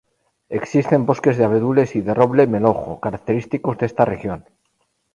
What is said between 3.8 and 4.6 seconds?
esta región.